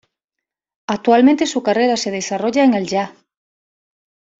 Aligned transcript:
Actualmente 0.87 1.45
su 1.45 1.61
carrera 1.61 1.95
se 1.95 2.09
desarrolla 2.09 2.63
en 2.63 2.73
el 2.73 2.87
jazz. 2.87 3.11